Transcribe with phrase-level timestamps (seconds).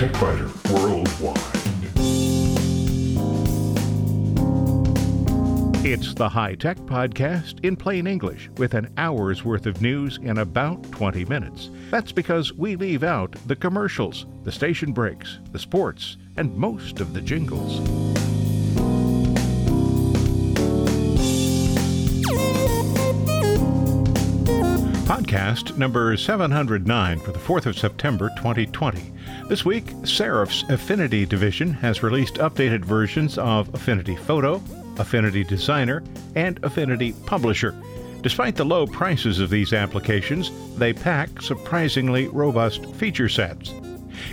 [0.00, 1.36] Worldwide.
[5.84, 10.38] It's the High Tech Podcast in plain English with an hour's worth of news in
[10.38, 11.68] about 20 minutes.
[11.90, 17.12] That's because we leave out the commercials, the station breaks, the sports, and most of
[17.12, 17.80] the jingles.
[25.06, 29.12] Podcast number 709 for the 4th of September 2020.
[29.50, 34.62] This week, Serif's Affinity division has released updated versions of Affinity Photo,
[34.96, 36.04] Affinity Designer,
[36.36, 37.74] and Affinity Publisher.
[38.22, 43.74] Despite the low prices of these applications, they pack surprisingly robust feature sets.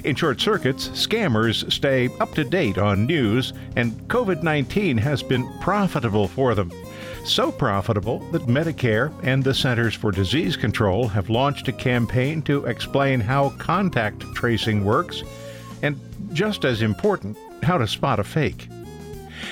[0.04, 5.52] In short circuits, scammers stay up to date on news, and COVID 19 has been
[5.62, 6.72] profitable for them.
[7.28, 12.66] So profitable that Medicare and the Centers for Disease Control have launched a campaign to
[12.66, 15.24] explain how contact tracing works,
[15.84, 16.00] and
[16.32, 18.70] just as important, how to spot a fake.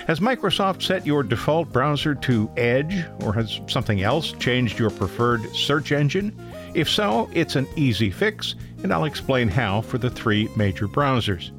[0.08, 5.46] Has Microsoft set your default browser to Edge, or has something else changed your preferred
[5.54, 6.34] search engine?
[6.74, 11.52] If so, it's an easy fix, and I'll explain how for the three major browsers.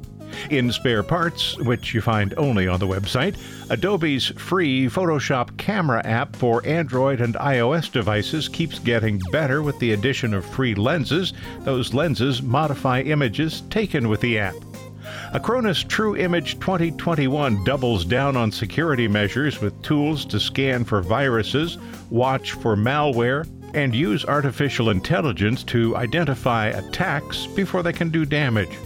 [0.49, 3.35] In spare parts, which you find only on the website,
[3.69, 9.93] Adobe's free Photoshop camera app for Android and iOS devices keeps getting better with the
[9.93, 11.33] addition of free lenses.
[11.61, 14.55] Those lenses modify images taken with the app.
[15.33, 21.77] Acronis True Image 2021 doubles down on security measures with tools to scan for viruses,
[22.09, 28.77] watch for malware, and use artificial intelligence to identify attacks before they can do damage.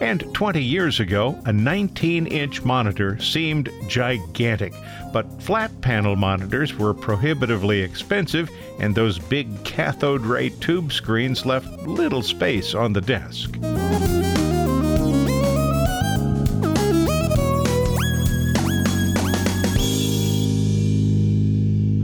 [0.00, 4.72] And 20 years ago, a 19 inch monitor seemed gigantic,
[5.12, 8.50] but flat panel monitors were prohibitively expensive,
[8.80, 13.56] and those big cathode ray tube screens left little space on the desk.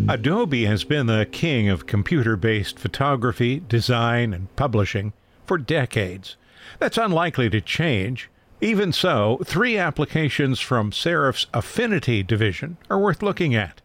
[0.09, 5.13] Adobe has been the king of computer based photography, design, and publishing
[5.47, 6.37] for decades.
[6.79, 8.31] That's unlikely to change.
[8.61, 13.81] Even so, three applications from Serif's Affinity division are worth looking at.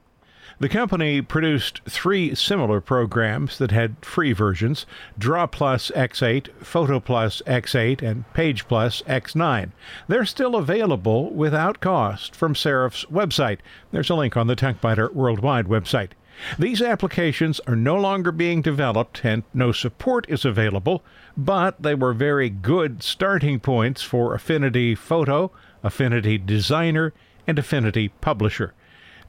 [0.57, 4.85] The company produced three similar programs that had free versions
[5.17, 9.71] Draw Plus X8, Photo Plus X8, and Page Plus X9.
[10.07, 13.59] They're still available without cost from Serif's website.
[13.91, 16.11] There's a link on the TechByter Worldwide website.
[16.59, 21.03] These applications are no longer being developed and no support is available,
[21.37, 25.51] but they were very good starting points for Affinity Photo,
[25.83, 27.13] Affinity Designer,
[27.47, 28.73] and Affinity Publisher.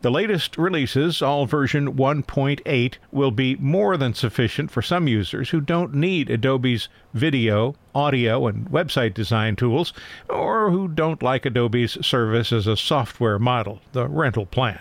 [0.02, 5.60] The latest releases, all version 1.8, will be more than sufficient for some users who
[5.60, 9.94] don't need Adobe's video, audio, and website design tools,
[10.28, 14.80] or who don't like Adobe's service as a software model, the rental plan.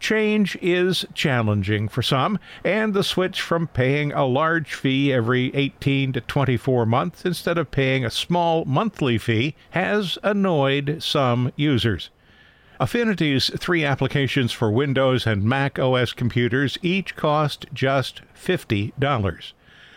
[0.00, 6.12] Change is challenging for some, and the switch from paying a large fee every 18
[6.12, 12.10] to 24 months instead of paying a small monthly fee has annoyed some users.
[12.80, 19.52] Affinity's three applications for Windows and Mac OS computers each cost just $50.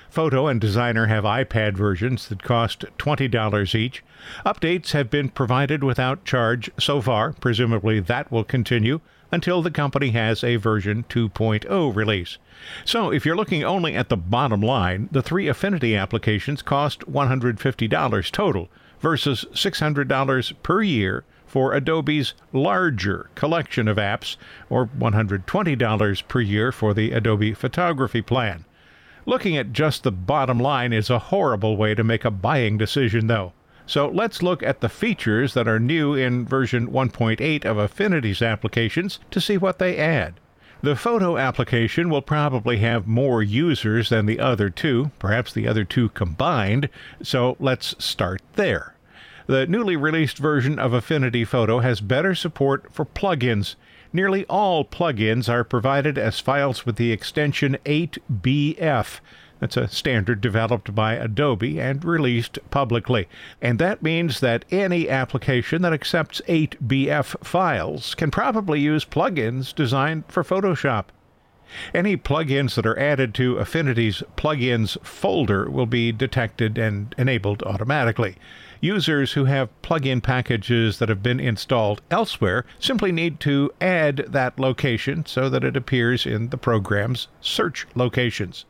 [0.09, 4.03] Photo and Designer have iPad versions that cost $20 each.
[4.45, 7.33] Updates have been provided without charge so far.
[7.33, 12.37] Presumably that will continue until the company has a version 2.0 release.
[12.85, 18.31] So, if you're looking only at the bottom line, the three Affinity applications cost $150
[18.31, 24.35] total versus $600 per year for Adobe's larger collection of apps,
[24.69, 28.65] or $120 per year for the Adobe Photography plan.
[29.25, 33.27] Looking at just the bottom line is a horrible way to make a buying decision,
[33.27, 33.53] though.
[33.87, 39.19] So let's look at the features that are new in version 1.8 of Affinity's applications
[39.31, 40.33] to see what they add.
[40.81, 45.85] The photo application will probably have more users than the other two, perhaps the other
[45.85, 46.89] two combined,
[47.23, 48.93] so let's start there.
[49.47, 53.75] The newly released version of Affinity Photo has better support for plugins.
[54.11, 59.19] Nearly all plugins are provided as files with the extension 8BF.
[59.59, 63.27] That's a standard developed by Adobe and released publicly.
[63.61, 70.25] And that means that any application that accepts 8BF files can probably use plugins designed
[70.27, 71.05] for Photoshop.
[71.93, 78.37] Any plugins that are added to Affinity's plugins folder will be detected and enabled automatically.
[78.79, 84.59] Users who have plugin packages that have been installed elsewhere simply need to add that
[84.59, 88.65] location so that it appears in the program's search locations.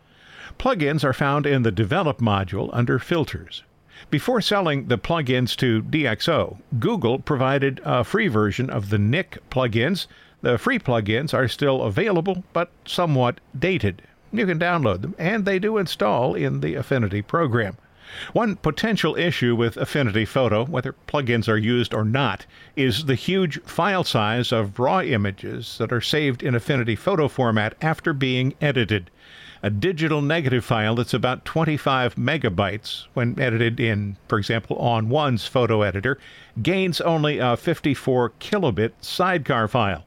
[0.58, 3.64] Plugins are found in the Develop module under Filters.
[4.10, 10.08] Before selling the plugins to DxO, Google provided a free version of the Nik plugins.
[10.42, 14.04] The free plugins are still available, but somewhat dated.
[14.32, 17.78] You can download them, and they do install in the Affinity program.
[18.32, 22.46] One potential issue with Affinity Photo, whether plugins are used or not,
[22.76, 27.76] is the huge file size of raw images that are saved in Affinity Photo format
[27.82, 29.12] after being edited.
[29.64, 35.82] A digital negative file that's about 25 megabytes, when edited in, for example, ON1's photo
[35.82, 36.18] editor,
[36.62, 40.06] gains only a 54 kilobit sidecar file.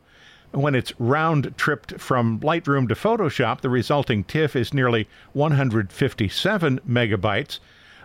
[0.53, 7.59] When it's round tripped from Lightroom to Photoshop, the resulting TIFF is nearly 157 megabytes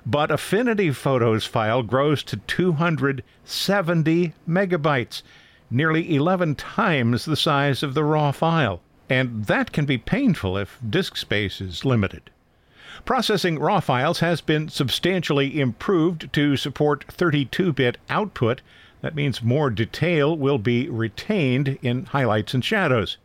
[0.06, 5.24] but Affinity Photos file grows to 270 megabytes,
[5.72, 8.82] nearly 11 times the size of the raw file.
[9.10, 12.30] And that can be painful if disk space is limited.
[13.04, 18.62] Processing raw files has been substantially improved to support 32 bit output.
[19.02, 23.18] That means more detail will be retained in highlights and shadows.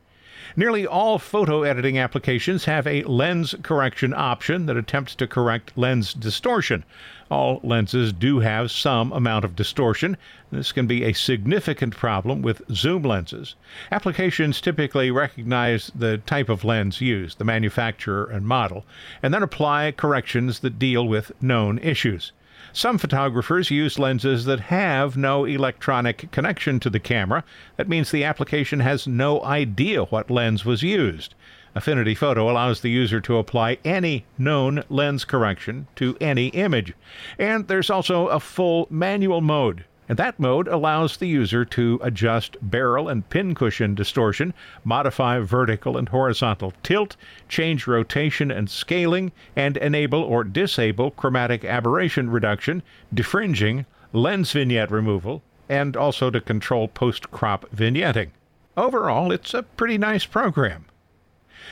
[0.56, 6.12] Nearly all photo editing applications have a lens correction option that attempts to correct lens
[6.12, 6.84] distortion.
[7.30, 10.16] All lenses do have some amount of distortion.
[10.50, 13.54] This can be a significant problem with zoom lenses.
[13.92, 18.84] Applications typically recognize the type of lens used, the manufacturer and model,
[19.22, 22.32] and then apply corrections that deal with known issues.
[22.72, 27.42] Some photographers use lenses that have no electronic connection to the camera.
[27.76, 31.34] That means the application has no idea what lens was used.
[31.74, 36.94] Affinity Photo allows the user to apply any known lens correction to any image.
[37.38, 39.84] And there's also a full manual mode.
[40.10, 44.52] And that mode allows the user to adjust barrel and pincushion distortion,
[44.82, 47.14] modify vertical and horizontal tilt,
[47.48, 52.82] change rotation and scaling, and enable or disable chromatic aberration reduction,
[53.14, 58.30] defringing, lens vignette removal, and also to control post crop vignetting.
[58.76, 60.86] Overall, it's a pretty nice program.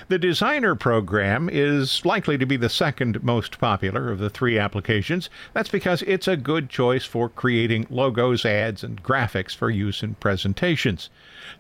[0.08, 5.31] The Designer program is likely to be the second most popular of the three applications.
[5.52, 10.14] That's because it's a good choice for creating logos, ads, and graphics for use in
[10.14, 11.11] presentations.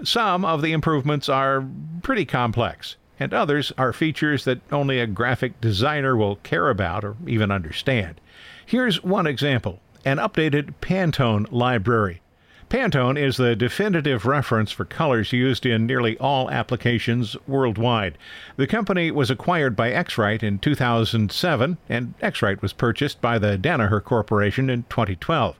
[0.02, 1.66] Some of the improvements are
[2.02, 7.16] pretty complex, and others are features that only a graphic designer will care about or
[7.26, 8.20] even understand.
[8.64, 12.20] Here's one example an updated Pantone library.
[12.68, 18.18] Pantone is the definitive reference for colors used in nearly all applications worldwide.
[18.56, 24.04] The company was acquired by X-Rite in 2007, and X-Rite was purchased by the Danaher
[24.04, 25.58] Corporation in 2012.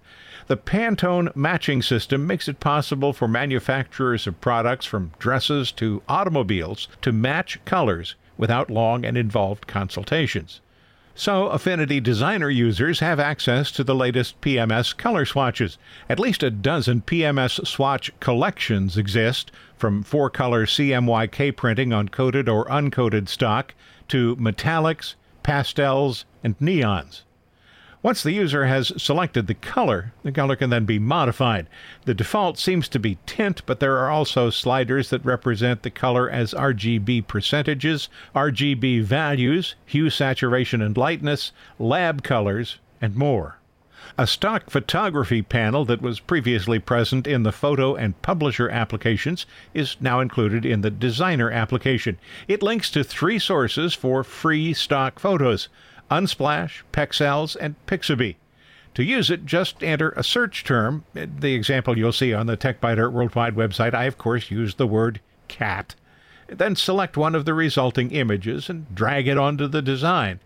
[0.49, 6.89] The Pantone matching system makes it possible for manufacturers of products from dresses to automobiles
[7.01, 10.61] to match colors without long and involved consultations.
[11.19, 15.77] So, Affinity Designer users have access to the latest PMS color swatches.
[16.09, 22.49] At least a dozen PMS swatch collections exist, from four color CMYK printing on coated
[22.49, 23.75] or uncoated stock
[24.07, 27.23] to metallics, pastels, and neons.
[28.09, 31.67] Once the user has selected the color, the color can then be modified.
[32.07, 36.31] The default seems to be tint, but there are also sliders that represent the color
[36.31, 43.59] as RGB percentages, RGB values, hue, saturation, and lightness, lab colors, and more.
[44.17, 49.99] A stock photography panel that was previously present in the photo and publisher applications is
[50.01, 52.17] now included in the designer application.
[52.47, 55.69] It links to three sources for free stock photos
[56.11, 58.37] Unsplash, Pexels, and Pixabay.
[58.95, 61.05] To use it, just enter a search term.
[61.15, 65.21] The example you'll see on the TechByter Worldwide website, I of course used the word
[65.47, 65.95] cat.
[66.49, 70.41] Then select one of the resulting images and drag it onto the design.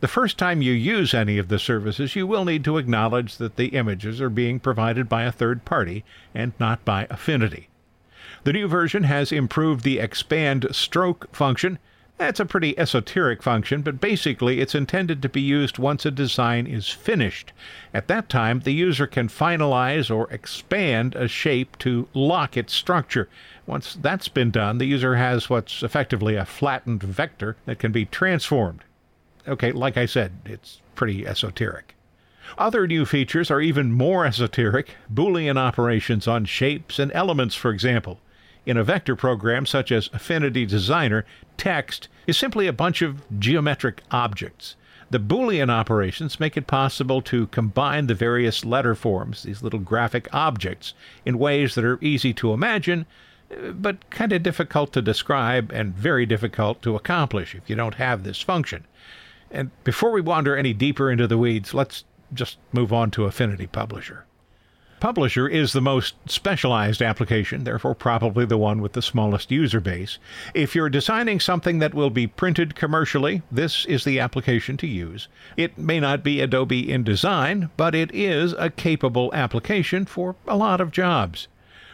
[0.00, 3.56] The first time you use any of the services, you will need to acknowledge that
[3.56, 7.68] the images are being provided by a third party and not by Affinity.
[8.44, 11.80] The new version has improved the expand stroke function
[12.18, 16.66] that's a pretty esoteric function, but basically it's intended to be used once a design
[16.66, 17.52] is finished.
[17.94, 23.28] At that time, the user can finalize or expand a shape to lock its structure.
[23.66, 28.04] Once that's been done, the user has what's effectively a flattened vector that can be
[28.04, 28.80] transformed.
[29.46, 31.94] Okay, like I said, it's pretty esoteric.
[32.56, 38.20] Other new features are even more esoteric Boolean operations on shapes and elements, for example.
[38.68, 41.24] In a vector program such as Affinity Designer,
[41.56, 44.76] text is simply a bunch of geometric objects.
[45.08, 50.28] The Boolean operations make it possible to combine the various letter forms, these little graphic
[50.34, 50.92] objects,
[51.24, 53.06] in ways that are easy to imagine,
[53.72, 58.22] but kind of difficult to describe and very difficult to accomplish if you don't have
[58.22, 58.84] this function.
[59.50, 63.66] And before we wander any deeper into the weeds, let's just move on to Affinity
[63.66, 64.26] Publisher.
[65.00, 70.18] Publisher is the most specialized application, therefore, probably the one with the smallest user base.
[70.54, 75.28] If you're designing something that will be printed commercially, this is the application to use.
[75.56, 80.80] It may not be Adobe InDesign, but it is a capable application for a lot
[80.80, 81.46] of jobs.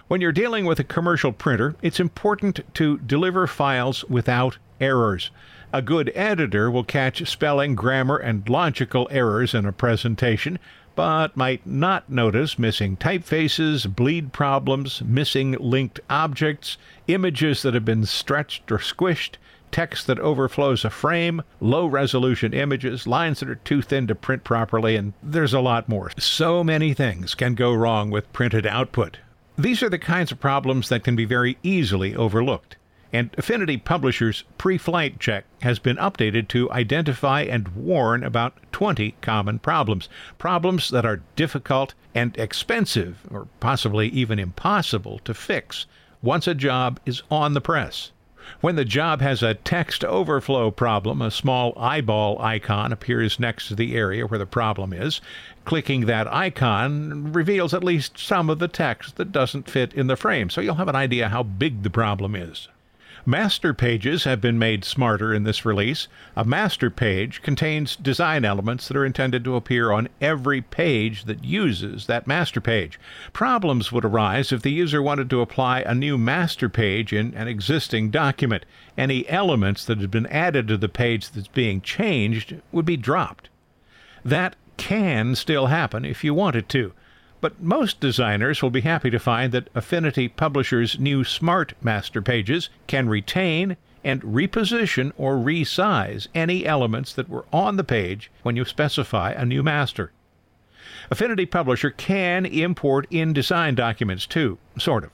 [0.09, 5.31] When you're dealing with a commercial printer, it's important to deliver files without errors.
[5.75, 10.59] A good editor will catch spelling, grammar, and logical errors in a presentation,
[10.95, 16.77] but might not notice missing typefaces, bleed problems, missing linked objects,
[17.09, 19.37] images that have been stretched or squished,
[19.71, 24.45] text that overflows a frame, low resolution images, lines that are too thin to print
[24.45, 26.13] properly, and there's a lot more.
[26.19, 29.19] So many things can go wrong with printed output.
[29.59, 32.77] These are the kinds of problems that can be very easily overlooked
[33.15, 39.15] and Affinity Publishers' pre flight check has been updated to identify and warn about 20
[39.21, 40.09] common problems.
[40.37, 45.87] Problems that are difficult and expensive, or possibly even impossible to fix
[46.23, 48.11] once a job is on the press.
[48.61, 53.77] When the job has a text overflow problem, a small eyeball icon appears next to
[53.77, 55.21] the area where the problem is.
[55.65, 60.17] Clicking that icon reveals at least some of the text that doesn't fit in the
[60.17, 62.67] frame, so you'll have an idea how big the problem is.
[63.27, 66.09] Master pages have been made smarter in this release.
[66.37, 71.43] A master page contains design elements that are intended to appear on every page that
[71.43, 73.01] uses that master page.
[73.33, 77.49] Problems would arise if the user wanted to apply a new master page in an
[77.49, 78.67] existing document.
[78.99, 83.49] Any elements that had been added to the page that's being changed would be dropped.
[84.23, 86.93] That can still happen if you wanted to.
[87.45, 92.71] But most designers will be happy to find that Affinity Publisher's new Smart Master Pages
[92.87, 98.65] can retain and reposition or resize any elements that were on the page when you
[98.65, 100.11] specify a new master.
[101.11, 105.11] Affinity Publisher can import InDesign documents too, sort of.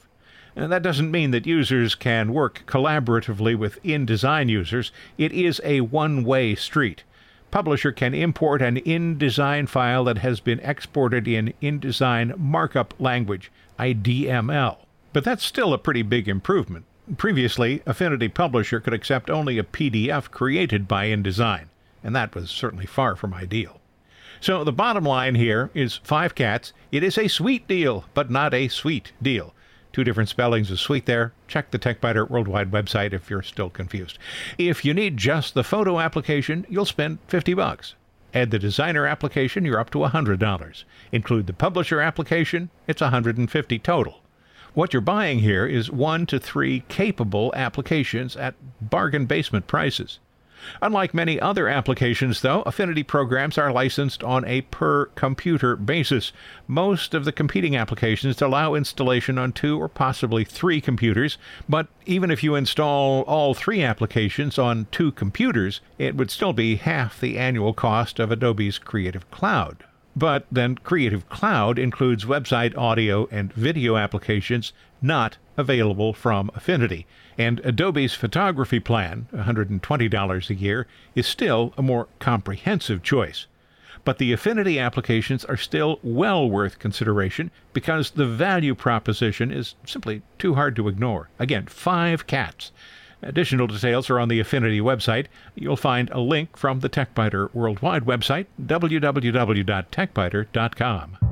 [0.55, 4.93] And that doesn't mean that users can work collaboratively with InDesign users.
[5.19, 7.03] It is a one way street
[7.51, 14.79] publisher can import an InDesign file that has been exported in InDesign markup language, IDML.
[15.13, 16.85] But that's still a pretty big improvement.
[17.17, 21.67] Previously, Affinity Publisher could accept only a PDF created by InDesign,
[22.05, 23.81] and that was certainly far from ideal.
[24.41, 26.73] So the bottom line here is five cats.
[26.93, 29.55] It is a sweet deal, but not a suite deal.
[29.93, 31.33] Two different spellings of sweet there.
[31.49, 34.19] Check the TechByter Worldwide website if you're still confused.
[34.57, 37.95] If you need just the photo application, you'll spend 50 bucks.
[38.33, 40.85] Add the designer application, you're up to $100.
[41.11, 44.21] Include the publisher application, it's 150 total.
[44.73, 50.21] What you're buying here is one to three capable applications at bargain basement prices.
[50.83, 56.33] Unlike many other applications, though, Affinity programs are licensed on a per computer basis.
[56.67, 61.39] Most of the competing applications allow installation on two or possibly three computers,
[61.69, 66.77] but even if you install all three applications on two computers, it would still be
[66.77, 69.85] half the annual cost of Adobe's Creative Cloud.
[70.17, 77.07] But then Creative Cloud includes website audio and video applications not available from Affinity.
[77.39, 83.47] And Adobe's photography plan, $120 a year, is still a more comprehensive choice.
[84.05, 90.23] But the Affinity applications are still well worth consideration because the value proposition is simply
[90.39, 91.29] too hard to ignore.
[91.39, 92.73] Again, five cats.
[93.23, 95.27] Additional details are on the Affinity website.
[95.55, 101.30] You'll find a link from the TechByter Worldwide website, www.techbyter.com.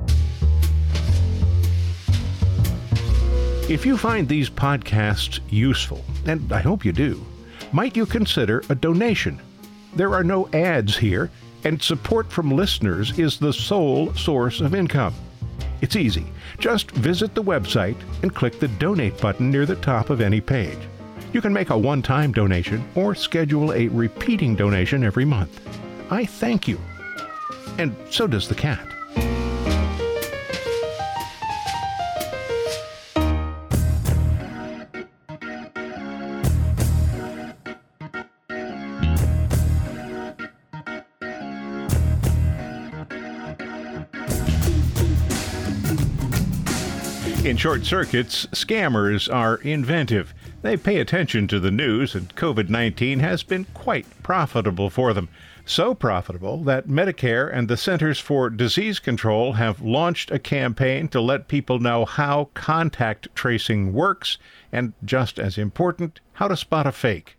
[3.69, 7.23] If you find these podcasts useful, and I hope you do,
[7.71, 9.39] might you consider a donation?
[9.95, 11.29] There are no ads here,
[11.63, 15.13] and support from listeners is the sole source of income.
[15.81, 16.25] It's easy.
[16.57, 20.79] Just visit the website and click the donate button near the top of any page.
[21.31, 25.61] You can make a one time donation or schedule a repeating donation every month.
[26.09, 26.79] I thank you.
[27.77, 28.98] And so does the cat.
[47.59, 50.33] Short circuits, scammers are inventive.
[50.61, 55.27] They pay attention to the news, and COVID 19 has been quite profitable for them.
[55.65, 61.19] So profitable that Medicare and the Centers for Disease Control have launched a campaign to
[61.19, 64.37] let people know how contact tracing works,
[64.71, 67.35] and just as important, how to spot a fake.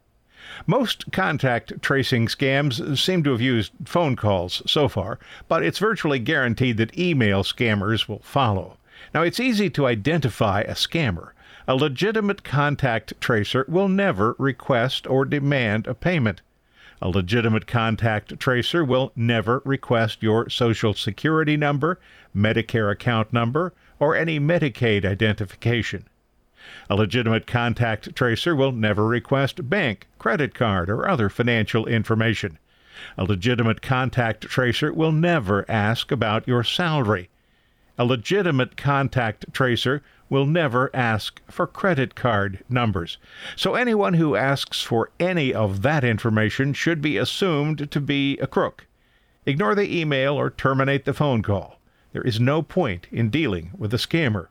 [0.67, 6.19] Most contact tracing scams seem to have used phone calls so far, but it's virtually
[6.19, 8.77] guaranteed that email scammers will follow.
[9.14, 11.30] Now, it's easy to identify a scammer.
[11.66, 16.42] A legitimate contact tracer will never request or demand a payment.
[17.02, 21.99] A legitimate contact tracer will never request your Social Security number,
[22.37, 26.04] Medicare account number, or any Medicaid identification.
[26.90, 32.59] A legitimate contact tracer will never request bank, credit card, or other financial information.
[33.16, 37.29] A legitimate contact tracer will never ask about your salary.
[38.00, 43.19] A legitimate contact tracer will never ask for credit card numbers.
[43.57, 48.47] So anyone who asks for any of that information should be assumed to be a
[48.47, 48.87] crook.
[49.45, 51.78] Ignore the email or terminate the phone call.
[52.14, 54.47] There is no point in dealing with a scammer.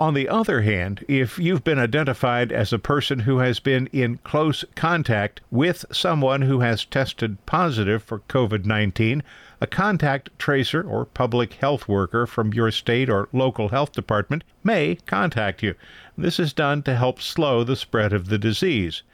[0.00, 4.18] On the other hand, if you've been identified as a person who has been in
[4.24, 9.22] close contact with someone who has tested positive for COVID 19,
[9.60, 14.96] a contact tracer or public health worker from your state or local health department may
[15.06, 15.76] contact you.
[16.18, 19.04] This is done to help slow the spread of the disease.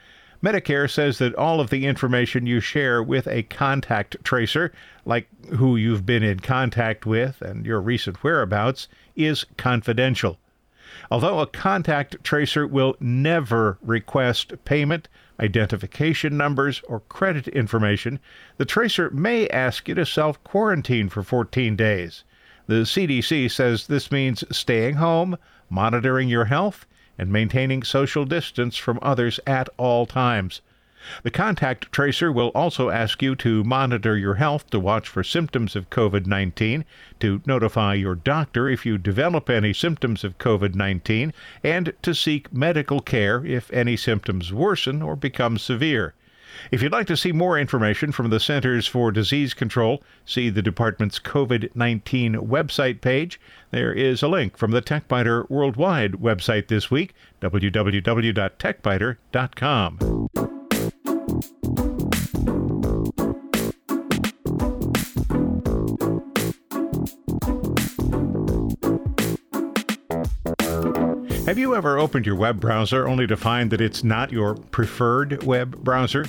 [0.42, 4.72] Medicare says that all of the information you share with a contact tracer,
[5.04, 10.38] like who you've been in contact with and your recent whereabouts, is confidential.
[11.08, 18.18] Although a contact tracer will never request payment, identification numbers, or credit information,
[18.56, 22.24] the tracer may ask you to self quarantine for 14 days.
[22.66, 25.36] The CDC says this means staying home,
[25.68, 30.60] monitoring your health, and maintaining social distance from others at all times.
[31.22, 35.74] The contact tracer will also ask you to monitor your health to watch for symptoms
[35.74, 36.84] of COVID 19,
[37.20, 41.32] to notify your doctor if you develop any symptoms of COVID 19,
[41.64, 46.14] and to seek medical care if any symptoms worsen or become severe.
[46.70, 50.62] If you'd like to see more information from the Centers for Disease Control, see the
[50.62, 53.40] department's COVID 19 website page.
[53.70, 60.19] There is a link from the TechByter Worldwide website this week, www.techbyter.com.
[71.50, 75.42] Have you ever opened your web browser only to find that it's not your preferred
[75.42, 76.26] web browser?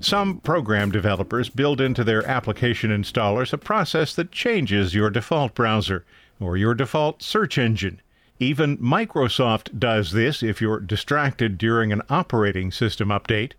[0.00, 6.06] Some program developers build into their application installers a process that changes your default browser
[6.40, 8.00] or your default search engine.
[8.38, 13.52] Even Microsoft does this if you're distracted during an operating system update.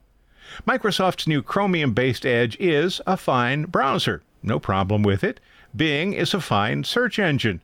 [0.67, 4.23] Microsoft's new Chromium based Edge is a fine browser.
[4.41, 5.39] No problem with it.
[5.75, 7.61] Bing is a fine search engine.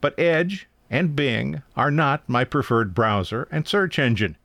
[0.00, 4.36] But Edge and Bing are not my preferred browser and search engine.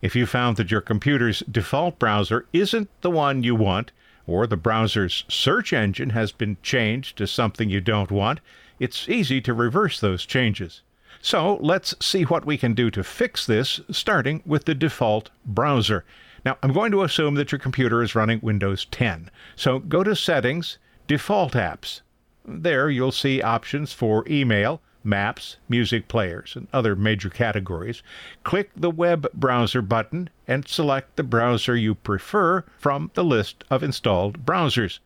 [0.00, 3.92] If you found that your computer's default browser isn't the one you want,
[4.26, 8.40] or the browser's search engine has been changed to something you don't want,
[8.78, 10.82] it's easy to reverse those changes.
[11.20, 16.04] So let's see what we can do to fix this, starting with the default browser.
[16.46, 19.30] Now, I'm going to assume that your computer is running Windows 10.
[19.56, 22.00] So go to Settings, Default Apps.
[22.46, 28.02] There you'll see options for email, maps, music players, and other major categories,
[28.44, 33.82] click the web browser button and select the browser you prefer from the list of
[33.82, 34.98] installed browsers.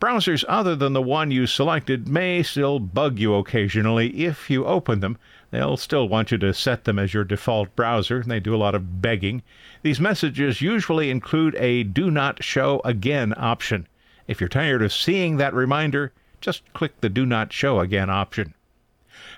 [0.00, 5.00] Browsers other than the one you selected may still bug you occasionally if you open
[5.00, 5.18] them.
[5.50, 8.56] They'll still want you to set them as your default browser, and they do a
[8.56, 9.42] lot of begging.
[9.82, 13.86] These messages usually include a Do Not Show Again option.
[14.26, 18.54] If you're tired of seeing that reminder, just click the Do Not Show Again option.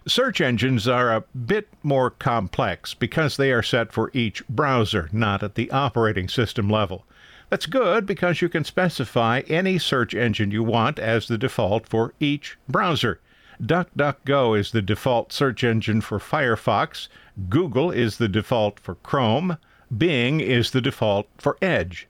[0.07, 5.45] Search engines are a bit more complex because they are set for each browser, not
[5.45, 7.07] at the operating system level.
[7.51, 12.15] That's good because you can specify any search engine you want as the default for
[12.19, 13.21] each browser.
[13.63, 17.07] DuckDuckGo is the default search engine for Firefox,
[17.49, 19.57] Google is the default for Chrome,
[19.97, 22.09] Bing is the default for Edge.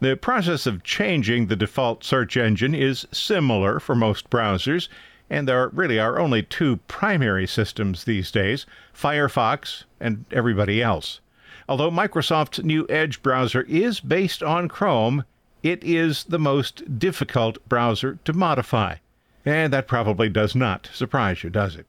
[0.00, 4.88] The process of changing the default search engine is similar for most browsers
[5.30, 11.20] and there really are only two primary systems these days Firefox and everybody else.
[11.68, 15.24] Although Microsoft's new Edge browser is based on Chrome,
[15.62, 18.96] it is the most difficult browser to modify.
[19.46, 21.86] And that probably does not surprise you, does it?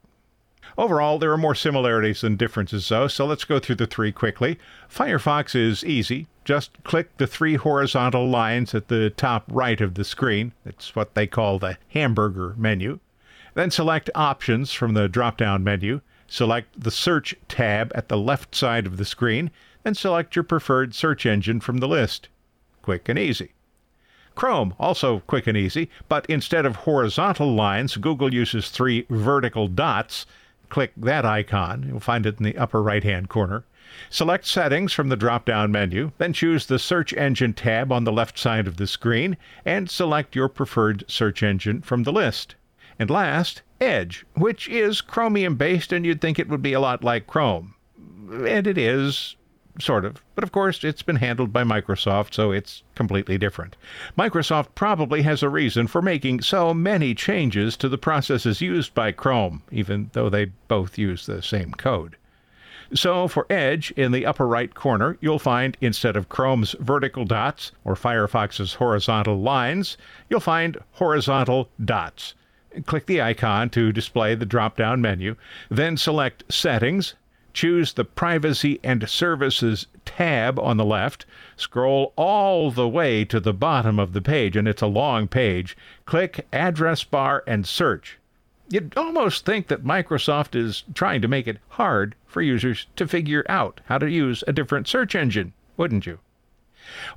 [0.77, 4.59] Overall, there are more similarities than differences, though, so let's go through the three quickly.
[4.89, 6.27] Firefox is easy.
[6.43, 10.51] Just click the three horizontal lines at the top right of the screen.
[10.65, 12.99] It's what they call the hamburger menu.
[13.55, 16.01] Then select Options from the drop down menu.
[16.27, 19.49] Select the Search tab at the left side of the screen,
[19.83, 22.27] then select your preferred search engine from the list.
[22.81, 23.53] quick and easy.
[24.35, 30.25] Chrome, also quick and easy, but instead of horizontal lines, Google uses three vertical dots.
[30.67, 33.63] Click that icon, you'll find it in the upper right hand corner.
[34.09, 38.11] Select Settings from the drop down menu, then choose the Search Engine tab on the
[38.11, 42.55] left side of the screen, and select your preferred search engine from the list.
[42.97, 47.03] And last, Edge, which is Chromium based, and you'd think it would be a lot
[47.03, 47.75] like Chrome.
[48.29, 49.35] And it is,
[49.79, 50.23] sort of.
[50.35, 53.75] But of course, it's been handled by Microsoft, so it's completely different.
[54.17, 59.11] Microsoft probably has a reason for making so many changes to the processes used by
[59.11, 62.15] Chrome, even though they both use the same code.
[62.93, 67.71] So for Edge, in the upper right corner, you'll find instead of Chrome's vertical dots
[67.83, 69.97] or Firefox's horizontal lines,
[70.29, 72.35] you'll find horizontal dots.
[72.85, 75.35] Click the icon to display the drop down menu,
[75.69, 77.13] then select Settings,
[77.53, 83.53] choose the Privacy and Services tab on the left, scroll all the way to the
[83.53, 85.77] bottom of the page, and it's a long page.
[86.05, 88.17] Click Address Bar and Search.
[88.69, 93.45] You'd almost think that Microsoft is trying to make it hard for users to figure
[93.47, 96.19] out how to use a different search engine, wouldn't you?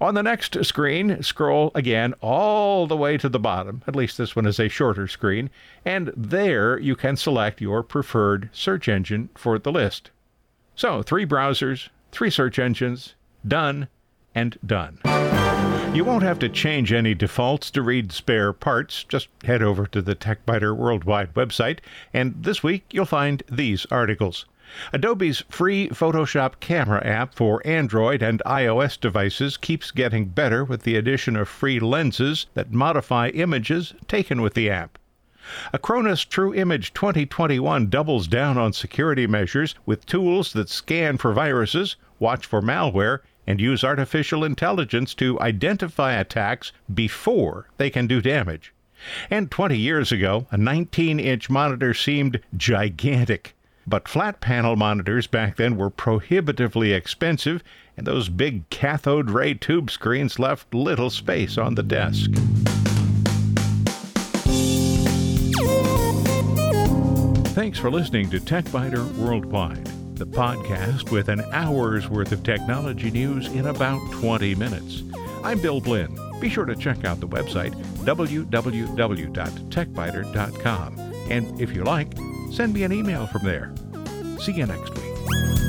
[0.00, 3.82] On the next screen, scroll again all the way to the bottom.
[3.86, 5.50] At least this one is a shorter screen.
[5.84, 10.10] And there you can select your preferred search engine for the list.
[10.74, 13.14] So, three browsers, three search engines,
[13.46, 13.88] done
[14.34, 14.98] and done.
[15.94, 19.04] You won't have to change any defaults to read spare parts.
[19.04, 21.78] Just head over to the TechByter Worldwide website,
[22.12, 24.44] and this week you'll find these articles.
[24.92, 30.96] Adobe's free Photoshop camera app for Android and iOS devices keeps getting better with the
[30.96, 34.98] addition of free lenses that modify images taken with the app.
[35.72, 41.96] Acronis True Image 2021 doubles down on security measures with tools that scan for viruses,
[42.18, 48.74] watch for malware, and use artificial intelligence to identify attacks before they can do damage.
[49.30, 53.54] And 20 years ago, a 19 inch monitor seemed gigantic.
[53.88, 57.64] But flat panel monitors back then were prohibitively expensive,
[57.96, 62.30] and those big cathode ray tube screens left little space on the desk.
[67.54, 73.46] Thanks for listening to TechByter Worldwide the podcast with an hour's worth of technology news
[73.52, 75.04] in about 20 minutes.
[75.44, 76.18] I'm Bill Blinn.
[76.40, 77.72] Be sure to check out the website
[78.04, 80.98] www.techbyter.com.
[81.30, 82.08] And if you like,
[82.52, 83.72] send me an email from there.
[84.40, 85.67] See you next week.